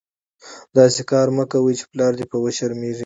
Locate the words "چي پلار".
1.79-2.11